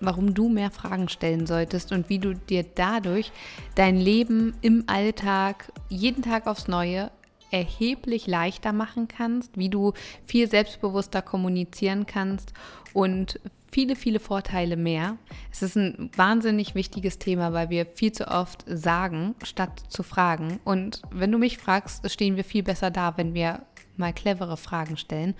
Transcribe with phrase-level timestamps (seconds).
[0.00, 3.32] warum du mehr Fragen stellen solltest und wie du dir dadurch
[3.74, 7.10] dein Leben im Alltag jeden Tag aufs Neue
[7.50, 9.92] erheblich leichter machen kannst, wie du
[10.24, 12.52] viel selbstbewusster kommunizieren kannst
[12.92, 15.18] und viele, viele Vorteile mehr.
[15.52, 20.60] Es ist ein wahnsinnig wichtiges Thema, weil wir viel zu oft sagen, statt zu fragen.
[20.64, 23.62] Und wenn du mich fragst, stehen wir viel besser da, wenn wir
[23.96, 25.34] mal clevere Fragen stellen.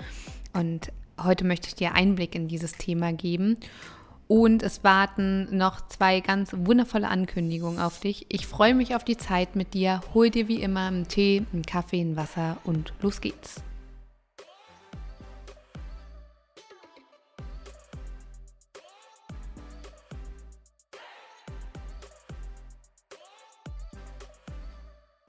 [0.53, 3.57] Und heute möchte ich dir Einblick in dieses Thema geben.
[4.29, 8.27] Und es warten noch zwei ganz wundervolle Ankündigungen auf dich.
[8.29, 10.01] Ich freue mich auf die Zeit mit dir.
[10.15, 13.63] Hol dir wie immer einen Tee, einen Kaffee, ein Wasser und los geht's.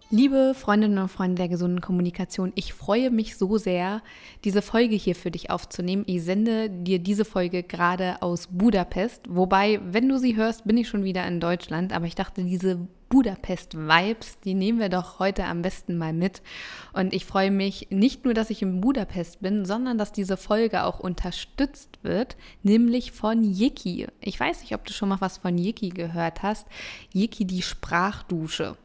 [0.09, 4.01] Liebe Freundinnen und Freunde der gesunden Kommunikation, ich freue mich so sehr,
[4.45, 6.05] diese Folge hier für dich aufzunehmen.
[6.07, 9.23] Ich sende dir diese Folge gerade aus Budapest.
[9.27, 11.91] Wobei, wenn du sie hörst, bin ich schon wieder in Deutschland.
[11.91, 16.41] Aber ich dachte, diese Budapest-Vibes, die nehmen wir doch heute am besten mal mit.
[16.93, 20.85] Und ich freue mich nicht nur, dass ich in Budapest bin, sondern dass diese Folge
[20.85, 24.07] auch unterstützt wird, nämlich von Yiki.
[24.21, 26.65] Ich weiß nicht, ob du schon mal was von Yiki gehört hast.
[27.13, 28.77] Yiki, die Sprachdusche.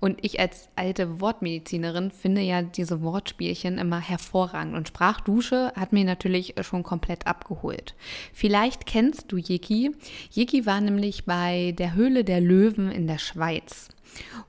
[0.00, 4.74] Und ich als alte Wortmedizinerin finde ja diese Wortspielchen immer hervorragend.
[4.74, 7.94] Und Sprachdusche hat mir natürlich schon komplett abgeholt.
[8.32, 9.92] Vielleicht kennst du Yiki.
[10.32, 13.88] Yiki war nämlich bei der Höhle der Löwen in der Schweiz.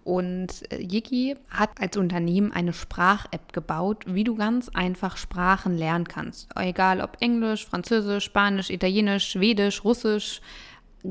[0.04, 6.08] Und äh, Yiki hat als Unternehmen eine Sprach-App gebaut, wie du ganz einfach Sprachen lernen
[6.08, 6.50] kannst.
[6.56, 10.42] Egal ob Englisch, Französisch, Spanisch, Italienisch, Schwedisch, Russisch,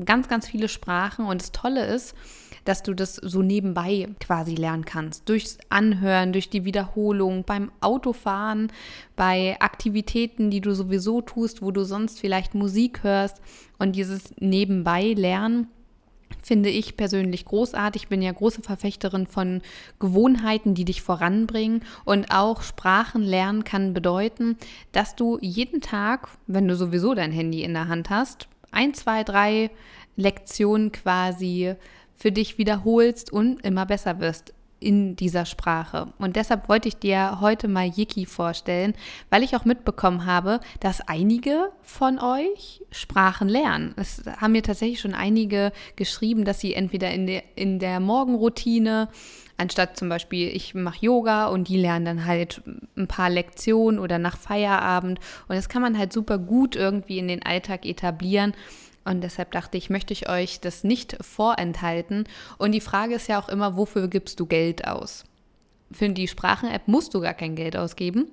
[0.05, 1.25] ganz, ganz viele Sprachen.
[1.25, 2.15] Und das Tolle ist,
[2.65, 5.27] dass du das so nebenbei quasi lernen kannst.
[5.29, 8.71] Durchs Anhören, durch die Wiederholung, beim Autofahren,
[9.15, 13.41] bei Aktivitäten, die du sowieso tust, wo du sonst vielleicht Musik hörst.
[13.77, 15.67] Und dieses nebenbei lernen
[16.41, 18.03] finde ich persönlich großartig.
[18.03, 19.61] Ich bin ja große Verfechterin von
[19.99, 21.83] Gewohnheiten, die dich voranbringen.
[22.05, 24.57] Und auch Sprachen lernen kann bedeuten,
[24.91, 29.23] dass du jeden Tag, wenn du sowieso dein Handy in der Hand hast, ein, zwei,
[29.23, 29.69] drei
[30.15, 31.75] Lektionen quasi
[32.15, 36.13] für dich wiederholst und immer besser wirst in dieser Sprache.
[36.19, 38.93] Und deshalb wollte ich dir heute mal Yiki vorstellen,
[39.29, 43.93] weil ich auch mitbekommen habe, dass einige von euch Sprachen lernen.
[43.97, 49.09] Es haben mir tatsächlich schon einige geschrieben, dass sie entweder in der, in der Morgenroutine,
[49.59, 52.61] anstatt zum Beispiel ich mache Yoga und die lernen dann halt
[52.97, 55.19] ein paar Lektionen oder nach Feierabend.
[55.47, 58.53] Und das kann man halt super gut irgendwie in den Alltag etablieren.
[59.05, 62.25] Und deshalb dachte ich, möchte ich euch das nicht vorenthalten.
[62.57, 65.23] Und die Frage ist ja auch immer, wofür gibst du Geld aus?
[65.91, 68.29] Für die Sprachen-App musst du gar kein Geld ausgeben.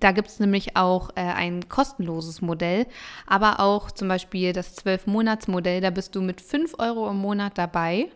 [0.00, 2.86] Da gibt es nämlich auch äh, ein kostenloses Modell,
[3.26, 8.08] aber auch zum Beispiel das 12-Monats-Modell, da bist du mit 5 Euro im Monat dabei.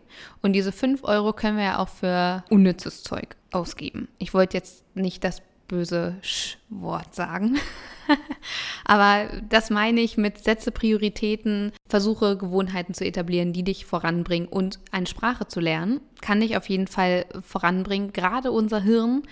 [0.42, 4.08] Und diese 5 Euro können wir ja auch für unnützes Zeug ausgeben.
[4.18, 7.58] Ich wollte jetzt nicht das böse Sch-Wort sagen.
[8.84, 14.78] Aber das meine ich mit Sätze Prioritäten, versuche Gewohnheiten zu etablieren, die dich voranbringen und
[14.90, 18.12] eine Sprache zu lernen, kann dich auf jeden Fall voranbringen.
[18.12, 19.22] Gerade unser Hirn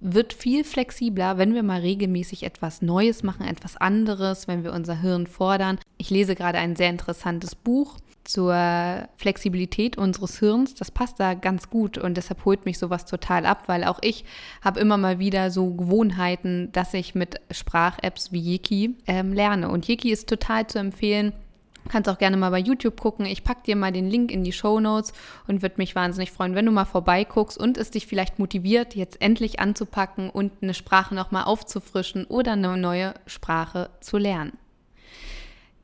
[0.00, 5.00] wird viel flexibler, wenn wir mal regelmäßig etwas Neues machen, etwas anderes, wenn wir unser
[5.00, 5.78] Hirn fordern.
[5.96, 11.70] Ich lese gerade ein sehr interessantes Buch zur Flexibilität unseres Hirns, das passt da ganz
[11.70, 14.24] gut und deshalb holt mich sowas total ab, weil auch ich
[14.62, 19.70] habe immer mal wieder so Gewohnheiten, dass ich mit Sprach-Apps wie Yiki ähm, lerne.
[19.70, 21.32] Und Yiki ist total zu empfehlen.
[21.88, 23.26] Kannst auch gerne mal bei YouTube gucken.
[23.26, 25.12] Ich packe dir mal den Link in die Show Notes
[25.46, 29.20] und würde mich wahnsinnig freuen, wenn du mal vorbeiguckst und es dich vielleicht motiviert, jetzt
[29.20, 34.58] endlich anzupacken und eine Sprache nochmal aufzufrischen oder eine neue Sprache zu lernen.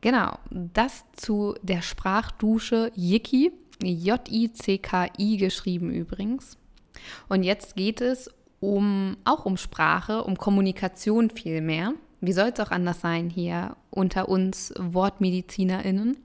[0.00, 6.58] Genau, das zu der Sprachdusche Yiki, J-I-C-K-I geschrieben übrigens.
[7.28, 8.28] Und jetzt geht es
[8.60, 11.94] um, auch um Sprache, um Kommunikation vielmehr.
[12.22, 16.16] Wie soll es auch anders sein hier unter uns WortmedizinerInnen?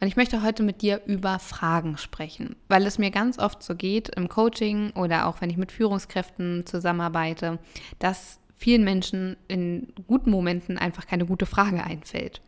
[0.00, 3.76] Und ich möchte heute mit dir über Fragen sprechen, weil es mir ganz oft so
[3.76, 7.60] geht im Coaching oder auch wenn ich mit Führungskräften zusammenarbeite,
[8.00, 12.42] dass vielen Menschen in guten Momenten einfach keine gute Frage einfällt.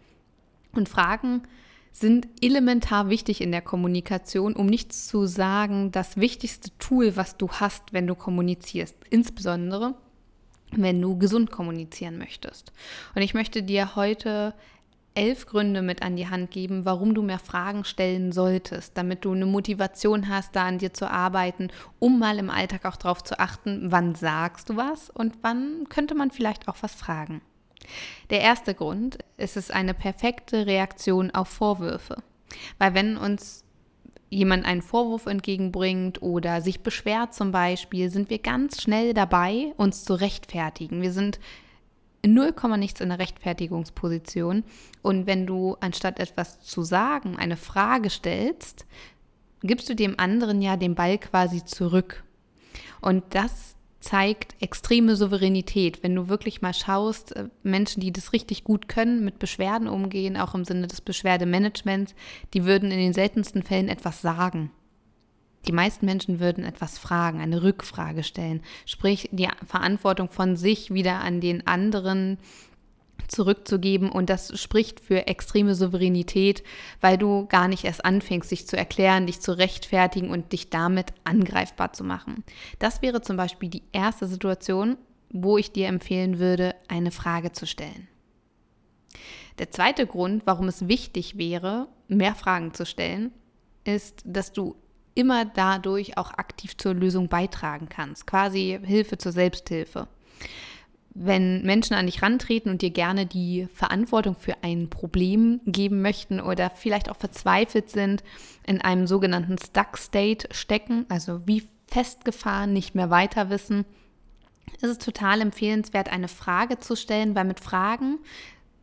[0.72, 1.42] Und Fragen
[1.92, 7.48] sind elementar wichtig in der Kommunikation, um nicht zu sagen, das wichtigste Tool, was du
[7.48, 8.96] hast, wenn du kommunizierst.
[9.08, 9.94] Insbesondere,
[10.72, 12.72] wenn du gesund kommunizieren möchtest.
[13.14, 14.54] Und ich möchte dir heute
[15.14, 19.32] elf Gründe mit an die Hand geben, warum du mehr Fragen stellen solltest, damit du
[19.32, 23.38] eine Motivation hast, da an dir zu arbeiten, um mal im Alltag auch darauf zu
[23.38, 27.42] achten, wann sagst du was und wann könnte man vielleicht auch was fragen.
[28.30, 32.22] Der erste Grund ist es eine perfekte Reaktion auf Vorwürfe.
[32.78, 33.61] Weil wenn uns
[34.32, 40.04] jemand einen Vorwurf entgegenbringt oder sich beschwert zum Beispiel, sind wir ganz schnell dabei, uns
[40.04, 41.02] zu rechtfertigen.
[41.02, 41.38] Wir sind
[42.22, 44.64] in 0, nichts in der Rechtfertigungsposition.
[45.02, 48.86] Und wenn du anstatt etwas zu sagen, eine Frage stellst,
[49.62, 52.24] gibst du dem anderen ja den Ball quasi zurück.
[53.02, 56.02] Und das zeigt extreme Souveränität.
[56.02, 60.36] Wenn du wirklich mal schaust, äh, Menschen, die das richtig gut können, mit Beschwerden umgehen,
[60.36, 62.14] auch im Sinne des Beschwerdemanagements,
[62.52, 64.70] die würden in den seltensten Fällen etwas sagen.
[65.66, 71.20] Die meisten Menschen würden etwas fragen, eine Rückfrage stellen, sprich die Verantwortung von sich wieder
[71.20, 72.38] an den anderen
[73.28, 76.62] zurückzugeben und das spricht für extreme Souveränität,
[77.00, 81.12] weil du gar nicht erst anfängst, dich zu erklären, dich zu rechtfertigen und dich damit
[81.24, 82.44] angreifbar zu machen.
[82.78, 84.96] Das wäre zum Beispiel die erste Situation,
[85.30, 88.08] wo ich dir empfehlen würde, eine Frage zu stellen.
[89.58, 93.32] Der zweite Grund, warum es wichtig wäre, mehr Fragen zu stellen,
[93.84, 94.76] ist, dass du
[95.14, 98.26] immer dadurch auch aktiv zur Lösung beitragen kannst.
[98.26, 100.08] Quasi Hilfe zur Selbsthilfe.
[101.14, 106.40] Wenn Menschen an dich rantreten und dir gerne die Verantwortung für ein Problem geben möchten
[106.40, 108.22] oder vielleicht auch verzweifelt sind,
[108.66, 113.84] in einem sogenannten Stuck State stecken, also wie festgefahren, nicht mehr weiter wissen,
[114.76, 118.18] ist es total empfehlenswert, eine Frage zu stellen, weil mit Fragen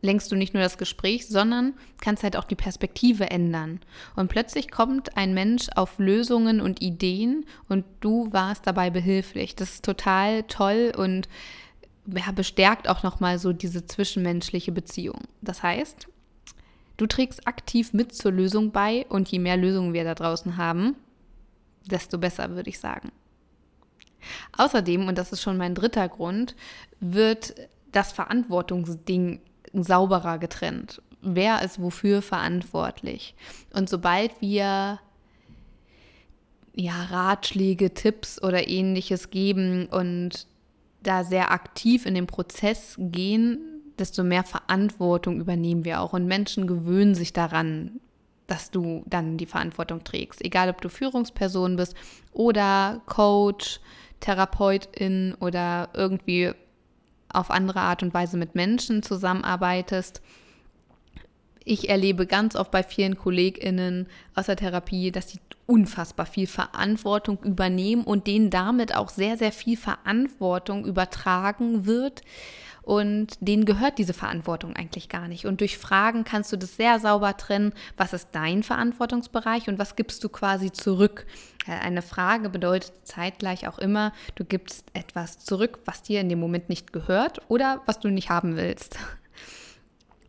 [0.02, 3.80] lenkst du nicht nur das Gespräch, sondern kannst halt auch die Perspektive ändern.
[4.16, 9.56] Und plötzlich kommt ein Mensch auf Lösungen und Ideen und du warst dabei behilflich.
[9.56, 11.28] Das ist total toll und
[12.14, 15.20] ja, bestärkt auch nochmal so diese zwischenmenschliche Beziehung.
[15.40, 16.08] Das heißt,
[16.96, 20.96] du trägst aktiv mit zur Lösung bei und je mehr Lösungen wir da draußen haben,
[21.86, 23.10] desto besser, würde ich sagen.
[24.56, 26.54] Außerdem, und das ist schon mein dritter Grund,
[27.00, 27.54] wird
[27.92, 29.40] das Verantwortungsding
[29.72, 31.02] sauberer getrennt.
[31.22, 33.34] Wer ist wofür verantwortlich?
[33.72, 35.00] Und sobald wir
[36.74, 40.46] ja, Ratschläge, Tipps oder ähnliches geben und
[41.02, 43.58] da sehr aktiv in den Prozess gehen,
[43.98, 46.12] desto mehr Verantwortung übernehmen wir auch.
[46.12, 48.00] Und Menschen gewöhnen sich daran,
[48.46, 50.44] dass du dann die Verantwortung trägst.
[50.44, 51.94] Egal, ob du Führungsperson bist
[52.32, 53.80] oder Coach,
[54.20, 56.52] Therapeutin oder irgendwie
[57.32, 60.20] auf andere Art und Weise mit Menschen zusammenarbeitest.
[61.64, 67.38] Ich erlebe ganz oft bei vielen KollegInnen aus der Therapie, dass sie unfassbar viel Verantwortung
[67.44, 72.22] übernehmen und denen damit auch sehr, sehr viel Verantwortung übertragen wird.
[72.82, 75.44] Und denen gehört diese Verantwortung eigentlich gar nicht.
[75.44, 77.72] Und durch Fragen kannst du das sehr sauber trennen.
[77.96, 81.26] Was ist dein Verantwortungsbereich und was gibst du quasi zurück?
[81.66, 86.68] Eine Frage bedeutet zeitgleich auch immer, du gibst etwas zurück, was dir in dem Moment
[86.70, 88.98] nicht gehört oder was du nicht haben willst.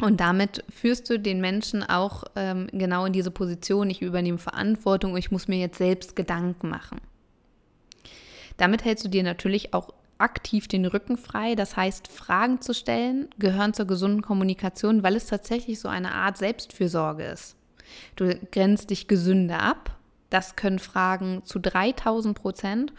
[0.02, 5.14] Und damit führst du den Menschen auch ähm, genau in diese Position, ich übernehme Verantwortung
[5.14, 7.00] und ich muss mir jetzt selbst Gedanken machen.
[8.58, 11.54] Damit hältst du dir natürlich auch aktiv den Rücken frei.
[11.56, 16.38] Das heißt, Fragen zu stellen gehören zur gesunden Kommunikation, weil es tatsächlich so eine Art
[16.38, 17.56] Selbstfürsorge ist.
[18.16, 19.98] Du grenzt dich gesünder ab.
[20.32, 22.94] Das können Fragen zu 3000 Prozent.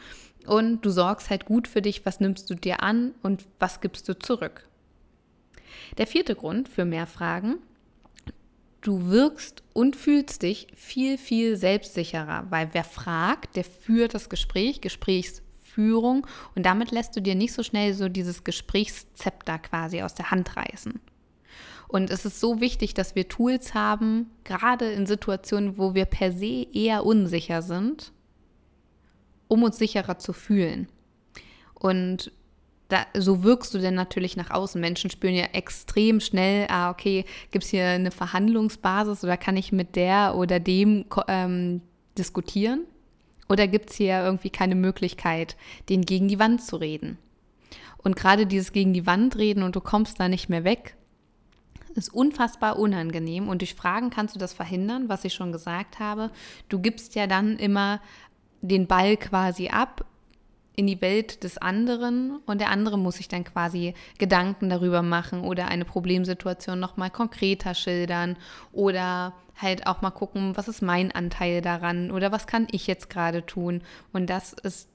[0.46, 4.08] Und du sorgst halt gut für dich, was nimmst du dir an und was gibst
[4.08, 4.66] du zurück.
[5.98, 7.56] Der vierte Grund für mehr Fragen.
[8.80, 14.80] Du wirkst und fühlst dich viel, viel selbstsicherer, weil wer fragt, der führt das Gespräch,
[14.80, 16.26] Gesprächsführung
[16.56, 20.56] und damit lässt du dir nicht so schnell so dieses Gesprächszepter quasi aus der Hand
[20.56, 21.00] reißen.
[21.92, 26.32] Und es ist so wichtig, dass wir Tools haben, gerade in Situationen, wo wir per
[26.32, 28.12] se eher unsicher sind,
[29.46, 30.88] um uns sicherer zu fühlen.
[31.74, 32.32] Und
[32.92, 34.80] da, so wirkst du denn natürlich nach außen.
[34.80, 39.72] Menschen spüren ja extrem schnell, ah, okay, gibt es hier eine Verhandlungsbasis oder kann ich
[39.72, 41.80] mit der oder dem ähm,
[42.18, 42.84] diskutieren?
[43.48, 45.56] Oder gibt es hier irgendwie keine Möglichkeit,
[45.88, 47.18] den gegen die Wand zu reden?
[47.98, 50.96] Und gerade dieses gegen die Wand reden und du kommst da nicht mehr weg,
[51.94, 53.48] ist unfassbar unangenehm.
[53.48, 56.30] Und durch Fragen kannst du das verhindern, was ich schon gesagt habe.
[56.68, 58.00] Du gibst ja dann immer
[58.60, 60.04] den Ball quasi ab
[60.74, 65.42] in die Welt des anderen und der andere muss sich dann quasi Gedanken darüber machen
[65.42, 68.36] oder eine Problemsituation nochmal konkreter schildern
[68.72, 73.10] oder halt auch mal gucken, was ist mein Anteil daran oder was kann ich jetzt
[73.10, 73.82] gerade tun.
[74.12, 74.88] Und das ist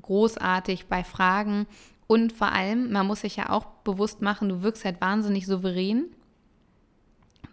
[0.00, 1.66] großartig bei Fragen.
[2.06, 6.06] Und vor allem, man muss sich ja auch bewusst machen, du wirkst halt wahnsinnig souverän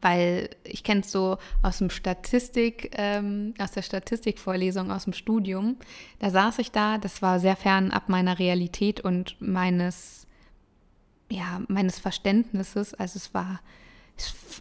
[0.05, 5.77] weil ich kenne es so aus dem Statistik, ähm, aus der Statistikvorlesung aus dem Studium.
[6.19, 10.27] Da saß ich da, das war sehr fern ab meiner Realität und meines,
[11.31, 12.93] ja, meines Verständnisses.
[12.93, 13.61] Also es war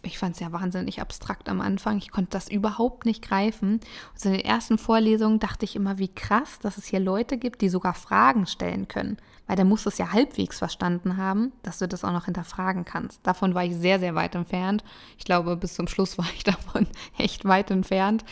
[0.03, 1.97] ich fand es ja wahnsinnig abstrakt am Anfang.
[1.97, 3.79] Ich konnte das überhaupt nicht greifen.
[4.13, 7.61] Und in den ersten Vorlesungen dachte ich immer, wie krass, dass es hier Leute gibt,
[7.61, 9.17] die sogar Fragen stellen können.
[9.47, 13.19] Weil der muss es ja halbwegs verstanden haben, dass du das auch noch hinterfragen kannst.
[13.23, 14.83] Davon war ich sehr, sehr weit entfernt.
[15.17, 18.25] Ich glaube, bis zum Schluss war ich davon echt weit entfernt.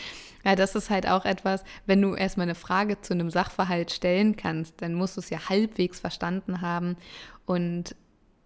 [0.45, 4.35] Ja, das ist halt auch etwas, wenn du erstmal eine Frage zu einem Sachverhalt stellen
[4.35, 6.97] kannst, dann musst du es ja halbwegs verstanden haben.
[7.45, 7.95] Und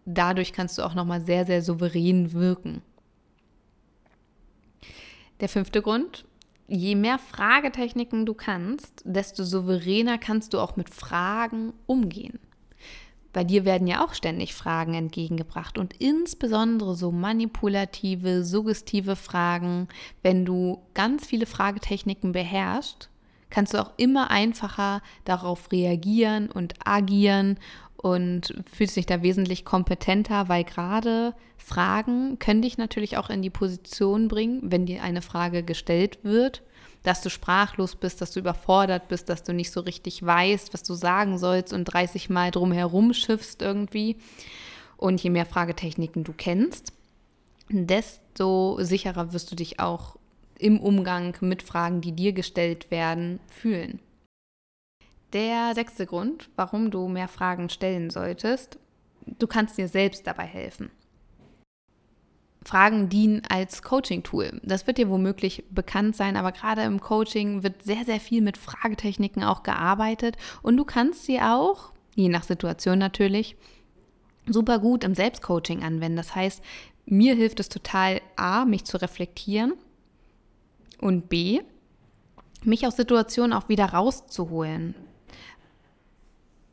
[0.08, 2.82] dadurch kannst du auch nochmal sehr, sehr souverän wirken.
[5.42, 6.26] Der fünfte Grund,
[6.68, 12.40] je mehr Fragetechniken du kannst, desto souveräner kannst du auch mit Fragen umgehen.
[13.34, 19.90] Bei dir werden ja auch ständig Fragen entgegengebracht und insbesondere so manipulative, suggestive Fragen.
[20.24, 23.10] Wenn du ganz viele Fragetechniken beherrschst,
[23.50, 27.60] kannst du auch immer einfacher darauf reagieren und agieren
[27.98, 33.50] und fühlst dich da wesentlich kompetenter, weil gerade Fragen können dich natürlich auch in die
[33.50, 36.62] Position bringen, wenn dir eine Frage gestellt wird,
[37.04, 40.84] dass du sprachlos bist, dass du überfordert bist, dass du nicht so richtig weißt, was
[40.84, 44.18] du sagen sollst und 30 Mal drumherum schiffst irgendwie.
[44.98, 46.94] Und je mehr Fragetechniken du kennst,
[47.70, 50.16] desto sicherer wirst du dich auch
[50.58, 54.00] im Umgang mit Fragen, die dir gestellt werden, fühlen.
[55.34, 58.80] Der sechste Grund, warum du mehr Fragen stellen solltest,
[59.26, 60.90] du kannst dir selbst dabei helfen.
[62.64, 64.62] Fragen dienen als Coaching-Tool.
[64.64, 68.58] Das wird dir womöglich bekannt sein, aber gerade im Coaching wird sehr, sehr viel mit
[68.58, 73.56] Fragetechniken auch gearbeitet und du kannst sie auch, je nach Situation natürlich,
[74.48, 76.18] super gut im Selbstcoaching anwenden.
[76.18, 76.62] Das heißt,
[77.06, 79.74] mir hilft es total, a, mich zu reflektieren
[81.00, 81.62] und b,
[82.64, 84.96] mich aus Situationen auch wieder rauszuholen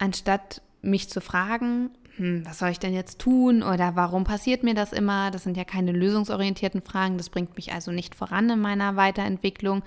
[0.05, 4.75] anstatt mich zu fragen, hm, was soll ich denn jetzt tun oder warum passiert mir
[4.75, 5.31] das immer?
[5.31, 9.83] Das sind ja keine lösungsorientierten Fragen, das bringt mich also nicht voran in meiner Weiterentwicklung.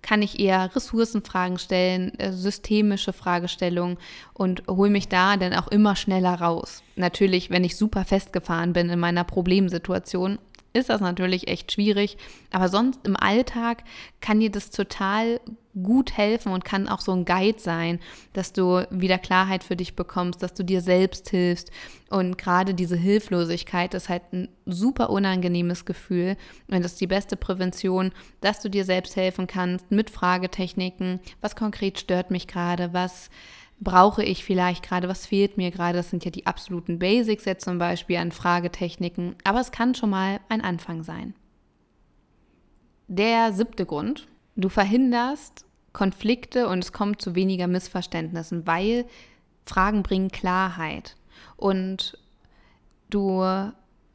[0.00, 3.98] Kann ich eher Ressourcenfragen stellen, äh, systemische Fragestellungen
[4.32, 6.84] und hole mich da dann auch immer schneller raus.
[6.94, 10.38] Natürlich, wenn ich super festgefahren bin in meiner Problemsituation,
[10.72, 12.16] ist das natürlich echt schwierig.
[12.52, 13.82] Aber sonst im Alltag
[14.20, 15.40] kann dir das total
[15.82, 18.00] gut helfen und kann auch so ein Guide sein,
[18.32, 21.70] dass du wieder Klarheit für dich bekommst, dass du dir selbst hilfst.
[22.10, 26.36] Und gerade diese Hilflosigkeit ist halt ein super unangenehmes Gefühl.
[26.68, 31.20] Und das ist die beste Prävention, dass du dir selbst helfen kannst mit Fragetechniken.
[31.40, 32.92] Was konkret stört mich gerade?
[32.92, 33.30] Was
[33.80, 35.98] brauche ich vielleicht gerade, was fehlt mir gerade.
[35.98, 40.10] Das sind ja die absoluten Basics jetzt zum Beispiel an Fragetechniken, aber es kann schon
[40.10, 41.34] mal ein Anfang sein.
[43.06, 49.06] Der siebte Grund, du verhinderst Konflikte und es kommt zu weniger Missverständnissen, weil
[49.64, 51.16] Fragen bringen Klarheit.
[51.56, 52.18] Und
[53.10, 53.44] du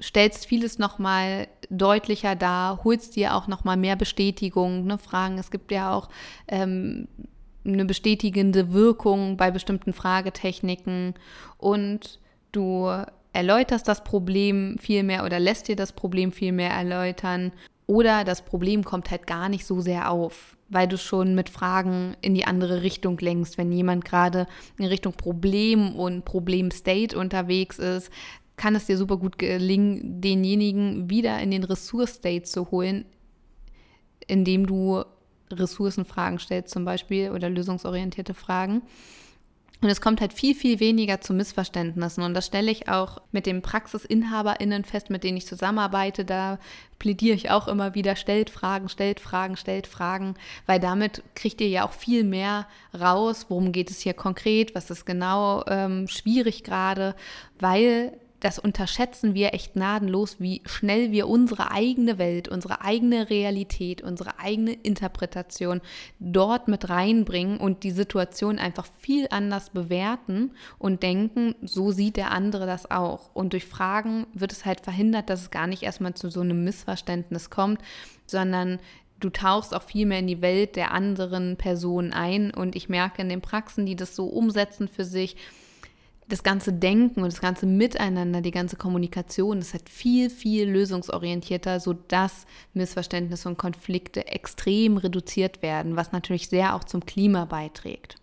[0.01, 5.37] stellst vieles nochmal deutlicher dar, holst dir auch nochmal mehr Bestätigung, ne, Fragen.
[5.37, 6.09] Es gibt ja auch
[6.47, 7.07] ähm,
[7.65, 11.13] eine bestätigende Wirkung bei bestimmten Fragetechniken.
[11.57, 12.19] Und
[12.51, 12.89] du
[13.31, 17.51] erläuterst das Problem viel mehr oder lässt dir das Problem viel mehr erläutern
[17.93, 22.17] oder das Problem kommt halt gar nicht so sehr auf, weil du schon mit Fragen
[22.21, 23.59] in die andere Richtung lenkst.
[23.59, 24.47] Wenn jemand gerade
[24.79, 28.09] in Richtung Problem und Problem-State unterwegs ist,
[28.55, 33.05] kann es dir super gut gelingen, denjenigen wieder in den Ressource-State zu holen,
[34.25, 35.03] indem du
[35.51, 38.81] Ressourcenfragen stellt zum Beispiel oder lösungsorientierte Fragen.
[39.83, 42.23] Und es kommt halt viel, viel weniger zu Missverständnissen.
[42.23, 46.23] Und das stelle ich auch mit den PraxisinhaberInnen fest, mit denen ich zusammenarbeite.
[46.23, 46.57] Da
[46.99, 50.35] plädiere ich auch immer wieder, stellt Fragen, stellt Fragen, stellt Fragen,
[50.67, 52.65] weil damit kriegt ihr ja auch viel mehr
[52.97, 57.13] raus, worum geht es hier konkret, was ist genau ähm, schwierig gerade,
[57.59, 58.13] weil
[58.43, 64.37] das unterschätzen wir echt gnadenlos, wie schnell wir unsere eigene Welt, unsere eigene Realität, unsere
[64.37, 65.79] eigene Interpretation
[66.19, 72.31] dort mit reinbringen und die Situation einfach viel anders bewerten und denken, so sieht der
[72.31, 73.33] andere das auch.
[73.33, 76.65] Und durch Fragen wird es halt verhindert, dass es gar nicht erstmal zu so einem
[76.65, 77.81] Missverständnis kommt,
[78.25, 78.79] sondern
[79.21, 82.51] du tauchst auch viel mehr in die Welt der anderen Personen ein.
[82.51, 85.37] Und ich merke in den Praxen, die das so umsetzen für sich,
[86.27, 91.79] das ganze Denken und das ganze Miteinander, die ganze Kommunikation ist halt viel, viel lösungsorientierter,
[91.79, 98.15] sodass Missverständnisse und Konflikte extrem reduziert werden, was natürlich sehr auch zum Klima beiträgt.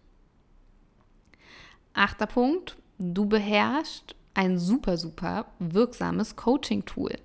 [1.92, 7.16] Achter Punkt, du beherrschst ein super, super wirksames Coaching-Tool.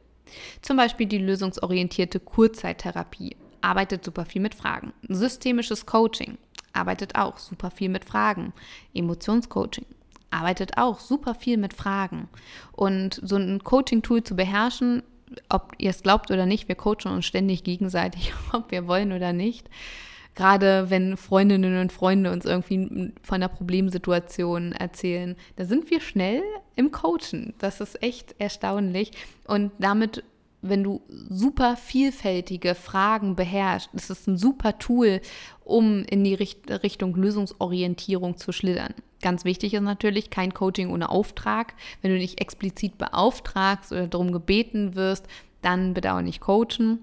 [0.61, 3.37] Zum Beispiel die lösungsorientierte Kurzzeittherapie.
[3.61, 4.93] Arbeitet super viel mit Fragen.
[5.07, 6.37] Systemisches Coaching
[6.73, 8.53] arbeitet auch super viel mit Fragen.
[8.93, 9.85] Emotionscoaching
[10.35, 12.27] arbeitet auch super viel mit Fragen.
[12.71, 15.03] Und so ein Coaching-Tool zu beherrschen,
[15.49, 19.33] ob ihr es glaubt oder nicht, wir coachen uns ständig gegenseitig, ob wir wollen oder
[19.33, 19.69] nicht.
[20.35, 26.43] Gerade wenn Freundinnen und Freunde uns irgendwie von einer Problemsituation erzählen, da sind wir schnell
[26.75, 27.53] im Coachen.
[27.57, 29.11] Das ist echt erstaunlich.
[29.47, 30.25] Und damit
[30.69, 35.21] wenn du super vielfältige Fragen beherrschst, ist ein super Tool,
[35.63, 38.93] um in die Richt Richtung Lösungsorientierung zu schlittern.
[39.21, 41.73] Ganz wichtig ist natürlich kein Coaching ohne Auftrag.
[42.01, 45.25] Wenn du nicht explizit beauftragst oder darum gebeten wirst,
[45.61, 46.99] dann auch nicht coachen.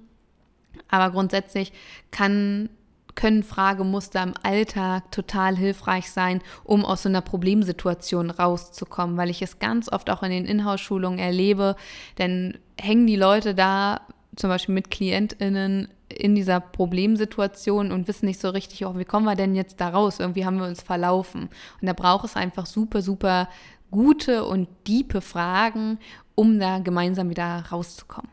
[0.88, 1.72] Aber grundsätzlich
[2.10, 2.68] kann
[3.14, 9.42] können Fragemuster im Alltag total hilfreich sein, um aus so einer Problemsituation rauszukommen, weil ich
[9.42, 11.76] es ganz oft auch in den Inhouse-Schulungen erlebe,
[12.18, 14.00] denn hängen die Leute da
[14.36, 19.26] zum Beispiel mit KlientInnen in dieser Problemsituation und wissen nicht so richtig, oh, wie kommen
[19.26, 20.20] wir denn jetzt da raus?
[20.20, 21.48] Irgendwie haben wir uns verlaufen.
[21.80, 23.48] Und da braucht es einfach super, super
[23.90, 25.98] gute und diepe Fragen,
[26.34, 28.30] um da gemeinsam wieder rauszukommen.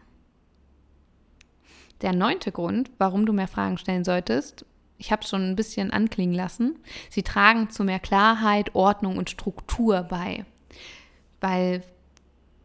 [2.01, 4.65] Der neunte Grund, warum du mehr Fragen stellen solltest,
[4.97, 6.77] ich habe es schon ein bisschen anklingen lassen,
[7.09, 10.45] sie tragen zu mehr Klarheit, Ordnung und Struktur bei.
[11.39, 11.83] Weil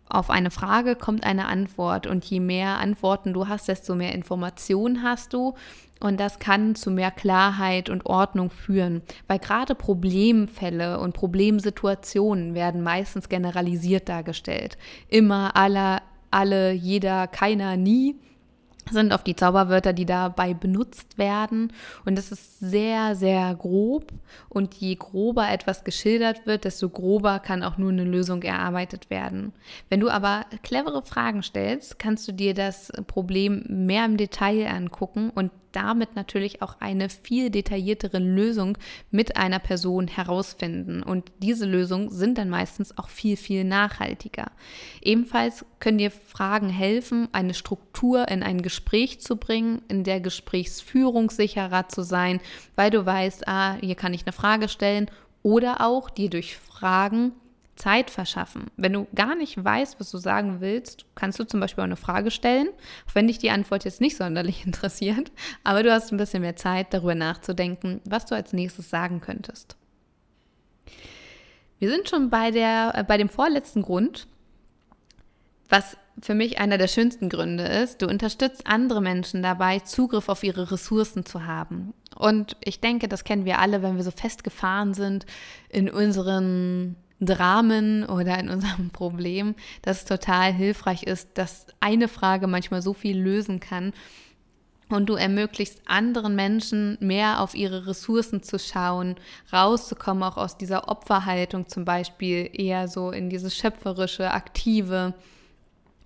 [0.09, 5.03] auf eine Frage kommt eine Antwort und je mehr Antworten du hast, desto mehr Informationen
[5.03, 5.55] hast du
[6.01, 12.83] und das kann zu mehr Klarheit und Ordnung führen, weil gerade Problemfälle und Problemsituationen werden
[12.83, 14.77] meistens generalisiert dargestellt.
[15.09, 18.17] Immer, aller, alle, jeder, keiner, nie
[18.91, 21.73] sind auf die Zauberwörter, die dabei benutzt werden.
[22.05, 24.13] Und es ist sehr, sehr grob.
[24.49, 29.53] Und je grober etwas geschildert wird, desto grober kann auch nur eine Lösung erarbeitet werden.
[29.89, 35.31] Wenn du aber clevere Fragen stellst, kannst du dir das Problem mehr im Detail angucken
[35.31, 38.79] und damit natürlich auch eine viel detailliertere Lösung
[39.11, 41.03] mit einer Person herausfinden.
[41.03, 44.51] Und diese Lösungen sind dann meistens auch viel, viel nachhaltiger.
[45.03, 51.31] Ebenfalls können dir Fragen helfen, eine Struktur in ein Gespräch zu bringen, in der Gesprächsführung
[51.31, 52.41] sicherer zu sein,
[52.77, 55.11] weil du weißt, ah, hier kann ich eine Frage stellen
[55.43, 57.33] oder auch dir durch Fragen
[57.77, 58.71] Zeit verschaffen.
[58.77, 61.97] Wenn du gar nicht weißt, was du sagen willst, kannst du zum Beispiel auch eine
[61.97, 62.69] Frage stellen,
[63.09, 65.33] auch wenn dich die Antwort jetzt nicht sonderlich interessiert,
[65.65, 69.77] aber du hast ein bisschen mehr Zeit, darüber nachzudenken, was du als nächstes sagen könntest.
[71.79, 74.27] Wir sind schon bei, der, äh, bei dem vorletzten Grund,
[75.69, 78.01] was für mich einer der schönsten Gründe ist.
[78.01, 81.93] Du unterstützt andere Menschen dabei, Zugriff auf ihre Ressourcen zu haben.
[82.15, 85.27] Und ich denke, das kennen wir alle, wenn wir so festgefahren sind
[85.69, 92.47] in unseren Dramen oder in unserem Problem, dass es total hilfreich ist, dass eine Frage
[92.47, 93.93] manchmal so viel lösen kann
[94.91, 99.17] und du ermöglichst anderen Menschen mehr auf ihre Ressourcen zu schauen,
[99.53, 105.15] rauszukommen, auch aus dieser Opferhaltung zum Beispiel, eher so in dieses schöpferische, aktive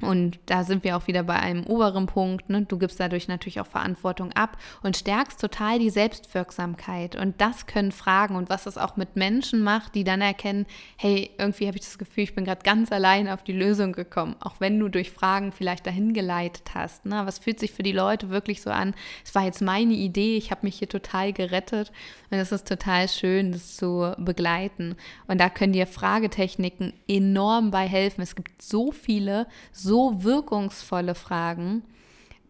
[0.01, 2.49] und da sind wir auch wieder bei einem oberen Punkt.
[2.49, 2.63] Ne?
[2.63, 7.17] Du gibst dadurch natürlich auch Verantwortung ab und stärkst total die Selbstwirksamkeit.
[7.17, 11.31] Und das können Fragen und was es auch mit Menschen macht, die dann erkennen, hey,
[11.37, 14.37] irgendwie habe ich das Gefühl, ich bin gerade ganz allein auf die Lösung gekommen.
[14.39, 17.05] Auch wenn du durch Fragen vielleicht dahin geleitet hast.
[17.05, 17.23] Ne?
[17.27, 18.95] Was fühlt sich für die Leute wirklich so an?
[19.25, 21.91] Es war jetzt meine Idee, ich habe mich hier total gerettet.
[22.31, 24.95] Und es ist total schön, das zu begleiten.
[25.27, 28.21] Und da können dir Fragetechniken enorm bei helfen.
[28.21, 31.83] Es gibt so viele, so wirkungsvolle Fragen.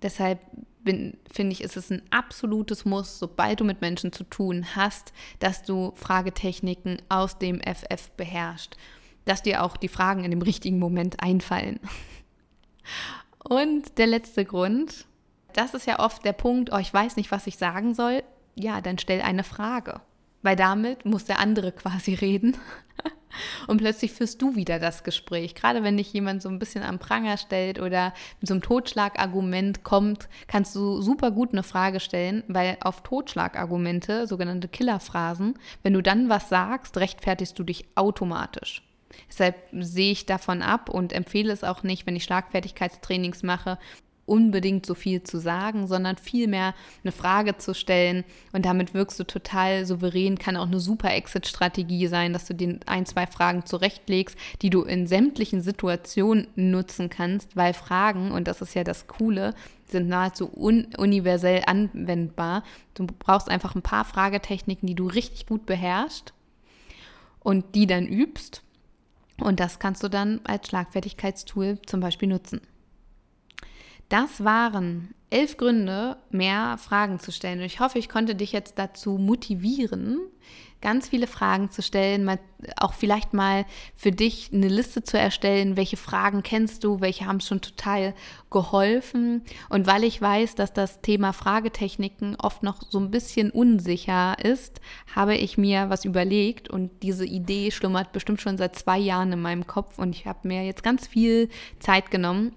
[0.03, 0.40] Deshalb
[0.85, 5.62] finde ich, ist es ein absolutes Muss, sobald du mit Menschen zu tun hast, dass
[5.62, 8.77] du Fragetechniken aus dem FF beherrschst.
[9.27, 11.81] Dass dir auch die Fragen in dem richtigen Moment einfallen.
[13.48, 15.07] Und der letzte Grund,
[15.53, 18.22] das ist ja oft der Punkt, oh, ich weiß nicht, was ich sagen soll
[18.59, 20.01] ja, dann stell eine Frage.
[20.42, 22.57] Weil damit muss der andere quasi reden.
[23.66, 25.55] Und plötzlich führst du wieder das Gespräch.
[25.55, 29.85] Gerade wenn dich jemand so ein bisschen am Pranger stellt oder mit so einem Totschlagargument
[29.85, 36.03] kommt, kannst du super gut eine Frage stellen, weil auf Totschlagargumente, sogenannte Killerphrasen, wenn du
[36.03, 38.83] dann was sagst, rechtfertigst du dich automatisch.
[39.29, 43.79] Deshalb sehe ich davon ab und empfehle es auch nicht, wenn ich Schlagfertigkeitstrainings mache,
[44.28, 49.24] unbedingt so viel zu sagen, sondern vielmehr eine Frage zu stellen und damit wirkst du
[49.24, 54.36] total souverän, kann auch eine super Exit-Strategie sein, dass du den ein, zwei Fragen zurechtlegst,
[54.62, 59.54] die du in sämtlichen Situationen nutzen kannst, weil Fragen, und das ist ja das Coole,
[59.90, 62.62] sind nahezu un universell anwendbar.
[62.94, 66.34] Du brauchst einfach ein paar Fragetechniken, die du richtig gut beherrschst
[67.40, 68.62] und die dann übst.
[69.40, 72.60] Und das kannst du dann als Schlagfertigkeitstool zum Beispiel nutzen.
[74.08, 77.58] Das waren elf Gründe, mehr Fragen zu stellen.
[77.58, 80.18] Und ich hoffe, ich konnte dich jetzt dazu motivieren,
[80.80, 82.38] ganz viele Fragen zu stellen,
[82.76, 87.40] auch vielleicht mal für dich eine Liste zu erstellen, welche Fragen kennst du, welche haben
[87.40, 88.14] schon total
[88.48, 89.42] geholfen.
[89.68, 94.80] Und weil ich weiß, dass das Thema Fragetechniken oft noch so ein bisschen unsicher ist,
[95.14, 99.42] habe ich mir was überlegt und diese Idee schlummert bestimmt schon seit zwei Jahren in
[99.42, 101.48] meinem Kopf und ich habe mir jetzt ganz viel
[101.80, 102.54] Zeit genommen,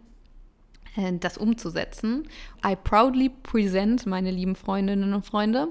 [1.19, 2.27] das umzusetzen.
[2.65, 5.69] I proudly present, meine lieben Freundinnen und Freunde,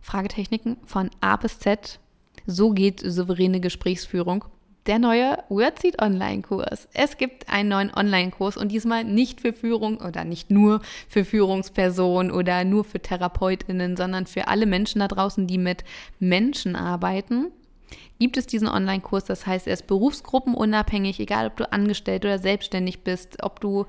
[0.00, 2.00] Fragetechniken von A bis Z.
[2.46, 4.44] So geht souveräne Gesprächsführung.
[4.86, 6.88] Der neue WordSeed Online-Kurs.
[6.92, 12.32] Es gibt einen neuen Online-Kurs und diesmal nicht für Führung oder nicht nur für Führungspersonen
[12.32, 15.84] oder nur für TherapeutInnen, sondern für alle Menschen da draußen, die mit
[16.18, 17.52] Menschen arbeiten
[18.18, 19.24] gibt es diesen Online-Kurs.
[19.24, 23.86] Das heißt, er ist berufsgruppenunabhängig, egal ob du angestellt oder selbstständig bist, ob du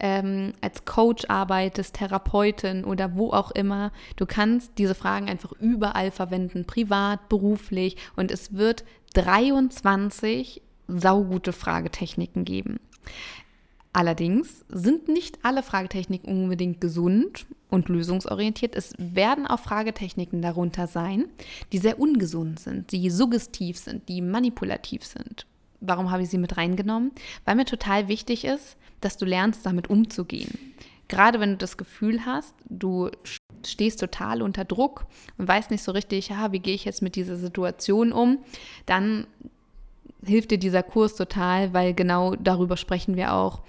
[0.00, 3.92] ähm, als Coach arbeitest, Therapeutin oder wo auch immer.
[4.16, 7.96] Du kannst diese Fragen einfach überall verwenden, privat, beruflich.
[8.16, 12.78] Und es wird 23 saugute Fragetechniken geben.
[13.96, 18.76] Allerdings sind nicht alle Fragetechniken unbedingt gesund und lösungsorientiert.
[18.76, 21.30] Es werden auch Fragetechniken darunter sein,
[21.72, 25.46] die sehr ungesund sind, die suggestiv sind, die manipulativ sind.
[25.80, 27.10] Warum habe ich sie mit reingenommen?
[27.46, 30.58] Weil mir total wichtig ist, dass du lernst, damit umzugehen.
[31.08, 33.10] Gerade wenn du das Gefühl hast, du
[33.64, 35.06] stehst total unter Druck
[35.38, 38.40] und weißt nicht so richtig, ja, wie gehe ich jetzt mit dieser Situation um,
[38.84, 39.26] dann
[40.22, 43.62] hilft dir dieser Kurs total, weil genau darüber sprechen wir auch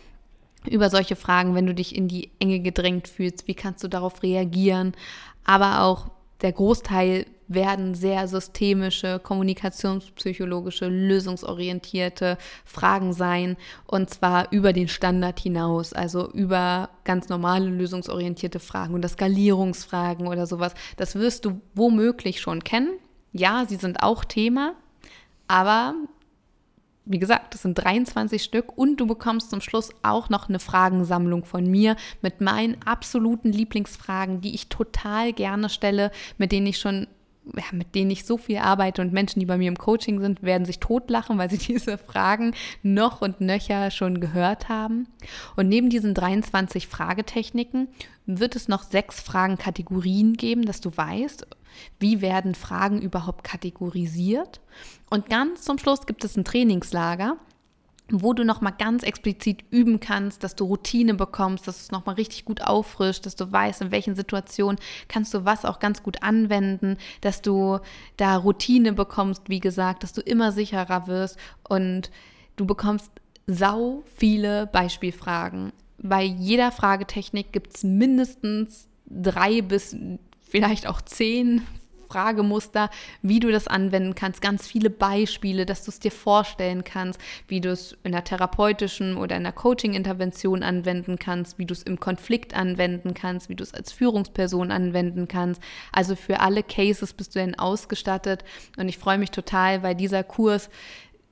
[0.68, 4.24] über solche Fragen, wenn du dich in die Enge gedrängt fühlst, wie kannst du darauf
[4.24, 4.94] reagieren,
[5.46, 6.10] aber auch
[6.42, 15.94] der Großteil werden sehr systemische, kommunikationspsychologische, lösungsorientierte Fragen sein und zwar über den Standard hinaus,
[15.94, 20.74] also über ganz normale lösungsorientierte Fragen oder Skalierungsfragen oder sowas.
[20.98, 23.00] Das wirst du womöglich schon kennen.
[23.32, 24.74] Ja, sie sind auch Thema,
[25.48, 25.96] aber
[27.08, 31.46] wie gesagt, das sind 23 Stück und du bekommst zum Schluss auch noch eine Fragensammlung
[31.46, 37.08] von mir mit meinen absoluten Lieblingsfragen, die ich total gerne stelle, mit denen ich schon
[37.56, 40.44] ja, mit denen ich so viel arbeite und Menschen, die bei mir im Coaching sind,
[40.44, 45.08] werden sich totlachen, weil sie diese Fragen noch und nöcher schon gehört haben.
[45.56, 47.88] Und neben diesen 23 Fragetechniken
[48.26, 51.48] wird es noch sechs Fragenkategorien geben, dass du weißt,
[52.00, 54.62] wie werden Fragen überhaupt kategorisiert.
[55.10, 57.38] Und ganz zum Schluss gibt es ein Trainingslager,
[58.12, 62.46] wo du nochmal ganz explizit üben kannst, dass du Routine bekommst, dass es nochmal richtig
[62.46, 66.98] gut auffrischt, dass du weißt, in welchen Situationen kannst du was auch ganz gut anwenden,
[67.22, 67.80] dass du
[68.16, 72.12] da Routine bekommst, wie gesagt, dass du immer sicherer wirst und
[72.56, 73.12] du bekommst
[73.46, 75.74] sau viele Beispielfragen.
[75.98, 79.96] Bei jeder Fragetechnik gibt es mindestens drei bis
[80.50, 81.62] vielleicht auch zehn
[82.08, 82.90] Fragemuster,
[83.22, 87.62] wie du das anwenden kannst, ganz viele Beispiele, dass du es dir vorstellen kannst, wie
[87.62, 92.00] du es in einer therapeutischen oder in einer Coaching-Intervention anwenden kannst, wie du es im
[92.00, 95.62] Konflikt anwenden kannst, wie du es als Führungsperson anwenden kannst.
[95.92, 98.44] Also für alle Cases bist du dann ausgestattet
[98.78, 100.70] und ich freue mich total, weil dieser Kurs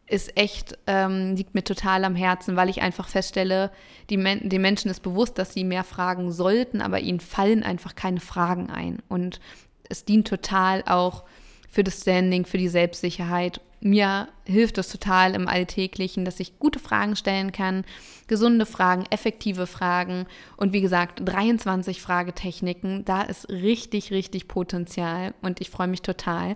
[0.07, 3.71] ist echt, ähm, liegt mir total am Herzen, weil ich einfach feststelle,
[4.09, 7.95] die Men den Menschen ist bewusst, dass sie mehr fragen sollten, aber ihnen fallen einfach
[7.95, 8.99] keine Fragen ein.
[9.07, 9.39] Und
[9.89, 11.23] es dient total auch
[11.69, 13.61] für das Standing, für die Selbstsicherheit.
[13.81, 17.83] Mir hilft es total im Alltäglichen, dass ich gute Fragen stellen kann,
[18.27, 20.25] gesunde Fragen, effektive Fragen
[20.57, 23.05] und wie gesagt 23 Fragetechniken.
[23.05, 26.55] Da ist richtig, richtig Potenzial und ich freue mich total.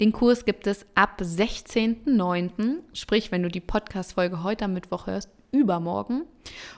[0.00, 5.30] Den Kurs gibt es ab 16.09., sprich, wenn du die Podcast-Folge heute am Mittwoch hörst,
[5.54, 6.22] übermorgen.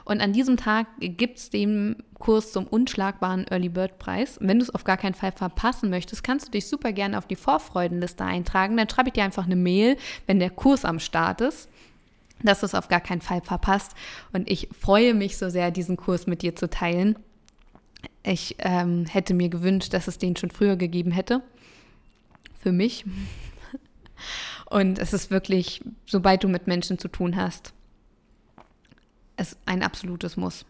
[0.04, 4.38] Und an diesem Tag gibt es den Kurs zum unschlagbaren Early Bird Preis.
[4.40, 7.26] Wenn du es auf gar keinen Fall verpassen möchtest, kannst du dich super gerne auf
[7.26, 8.76] die Vorfreudenliste eintragen.
[8.76, 11.68] Dann schreibe ich dir einfach eine Mail, wenn der Kurs am Start ist
[12.42, 13.92] dass du es auf gar keinen Fall verpasst.
[14.32, 17.16] Und ich freue mich so sehr, diesen Kurs mit dir zu teilen.
[18.22, 21.42] Ich ähm, hätte mir gewünscht, dass es den schon früher gegeben hätte
[22.60, 23.04] für mich.
[24.70, 27.72] Und es ist wirklich, sobald du mit Menschen zu tun hast,
[29.36, 30.64] es ein absolutes Muss.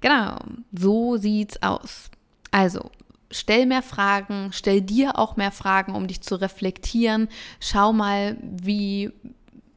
[0.00, 0.36] Genau,
[0.72, 2.10] so sieht's aus.
[2.50, 2.90] Also,
[3.30, 7.28] stell mehr Fragen, stell dir auch mehr Fragen, um dich zu reflektieren.
[7.60, 9.12] Schau mal, wie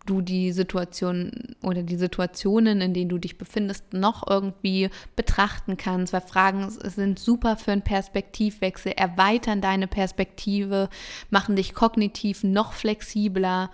[0.05, 6.13] du die Situation oder die Situationen, in denen du dich befindest, noch irgendwie betrachten kannst,
[6.13, 10.89] weil Fragen sind super für einen Perspektivwechsel, erweitern deine Perspektive,
[11.29, 13.69] machen dich kognitiv noch flexibler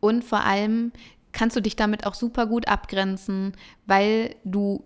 [0.00, 0.92] und vor allem
[1.32, 3.52] kannst du dich damit auch super gut abgrenzen,
[3.86, 4.84] weil du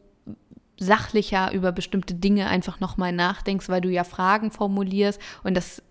[0.78, 5.83] sachlicher über bestimmte Dinge einfach nochmal nachdenkst, weil du ja Fragen formulierst und das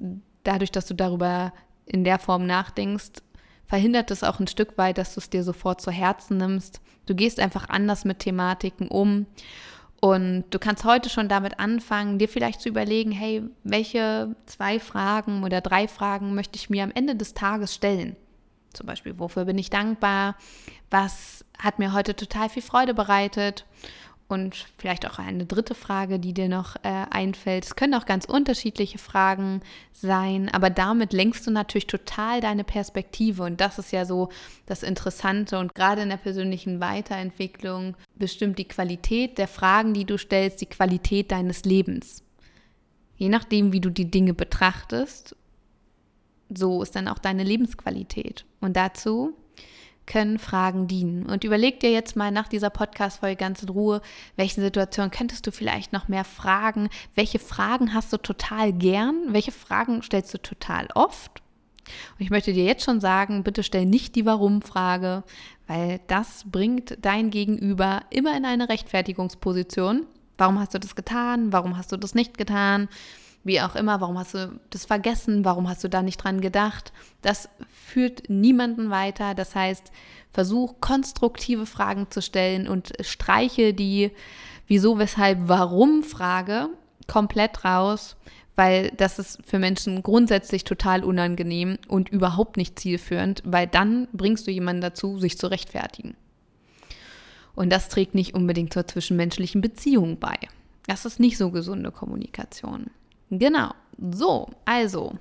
[0.44, 1.54] dadurch, dass du darüber
[1.86, 3.22] in der Form nachdenkst,
[3.66, 6.82] verhindert es auch ein Stück weit, dass du es dir sofort zu Herzen nimmst.
[7.06, 9.28] Du gehst einfach anders mit Thematiken um.
[10.02, 15.44] Und du kannst heute schon damit anfangen, dir vielleicht zu überlegen, hey, welche zwei Fragen
[15.44, 18.16] oder drei Fragen möchte ich mir am Ende des Tages stellen?
[18.74, 20.36] Zum Beispiel, wofür bin ich dankbar?
[20.90, 23.66] Was hat mir heute total viel Freude bereitet?
[24.28, 27.66] Und vielleicht auch eine dritte Frage, die dir noch äh, einfällt.
[27.66, 29.60] Es können auch ganz unterschiedliche Fragen
[29.92, 33.44] sein, aber damit lenkst du natürlich total deine Perspektive.
[33.44, 34.30] Und das ist ja so
[34.68, 35.60] das Interessante.
[35.60, 40.68] Und gerade in der persönlichen Weiterentwicklung bestimmt die Qualität der Fragen, die du stellst, die
[40.68, 42.24] Qualität deines Lebens.
[43.18, 45.36] Je nachdem, wie du die Dinge betrachtest,
[46.58, 48.46] so ist dann auch deine Lebensqualität.
[48.60, 49.34] Und dazu
[50.06, 51.26] können Fragen dienen.
[51.26, 54.02] Und überleg dir jetzt mal nach dieser Podcast-Folge ganz in Ruhe,
[54.36, 56.90] welche Situation könntest du vielleicht noch mehr fragen?
[57.16, 59.28] Welche Fragen hast du total gern?
[59.28, 61.42] Welche Fragen stellst du total oft?
[62.18, 65.24] Und ich möchte dir jetzt schon sagen, bitte stell nicht die Warum-Frage,
[65.68, 70.06] weil das bringt dein Gegenüber immer in eine Rechtfertigungsposition.
[70.38, 71.54] Warum hast du das getan?
[71.54, 72.90] Warum hast du das nicht getan?
[73.44, 76.94] Wie auch immer, warum hast du das vergessen, warum hast du da nicht dran gedacht.
[77.22, 77.50] Das
[77.88, 79.34] führt niemanden weiter.
[79.34, 79.92] Das heißt,
[80.32, 84.12] versuch konstruktive Fragen zu stellen und streiche die
[84.68, 86.70] wieso, weshalb, warum Frage
[87.08, 88.16] komplett raus,
[88.56, 94.48] weil das ist für Menschen grundsätzlich total unangenehm und überhaupt nicht zielführend, weil dann bringst
[94.48, 96.16] du jemanden dazu, sich zu rechtfertigen.
[97.54, 100.38] Und das trägt nicht unbedingt zur zwischenmenschlichen Beziehung bei.
[100.88, 102.92] Das ist nicht so gesunde Kommunikation.
[103.32, 103.72] Genau.
[103.98, 105.14] So, also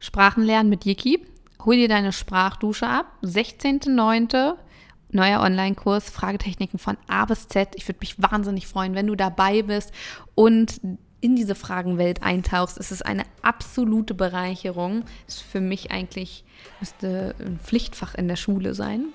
[0.00, 1.24] Sprachenlernen mit Yiki.
[1.64, 3.06] Hol dir deine Sprachdusche ab.
[3.22, 4.56] 16.09.
[5.10, 7.70] Neuer Online-Kurs, Fragetechniken von A bis Z.
[7.76, 9.92] Ich würde mich wahnsinnig freuen, wenn du dabei bist
[10.34, 10.80] und
[11.20, 12.76] in diese Fragenwelt eintauchst.
[12.76, 15.04] Es ist eine absolute Bereicherung.
[15.26, 16.44] Ist für mich eigentlich,
[16.80, 19.06] müsste ein Pflichtfach in der Schule sein.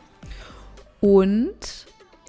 [1.02, 1.86] Und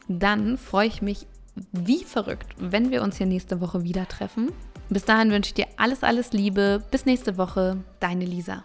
[0.08, 1.26] dann freue ich mich
[1.70, 4.50] wie verrückt, wenn wir uns hier nächste Woche wieder treffen.
[4.92, 6.86] Bis dahin wünsche ich dir alles, alles Liebe.
[6.90, 8.62] Bis nächste Woche, deine Lisa.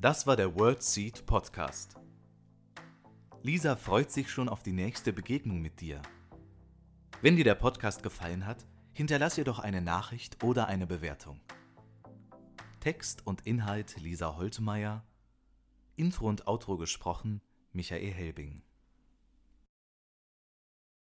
[0.00, 1.96] Das war der World Seed Podcast.
[3.42, 6.00] Lisa freut sich schon auf die nächste Begegnung mit dir.
[7.20, 11.40] Wenn dir der Podcast gefallen hat, hinterlass ihr doch eine Nachricht oder eine Bewertung.
[12.78, 15.04] Text und Inhalt Lisa Holtmeier,
[15.96, 17.40] Intro und Outro gesprochen
[17.72, 18.62] Michael Helbing.